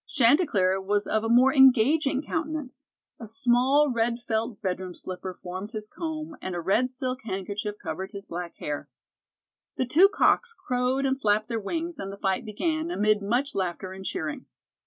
[0.07, 2.87] Chantecler was of a more engaging countenance.
[3.19, 8.11] A small red felt bedroom slipper formed his comb and a red silk handkerchief covered
[8.11, 8.89] his back hair.
[9.75, 13.93] The two cocks crowed and flapped their wings and the fight began, amid much laughter
[13.93, 14.47] and cheering.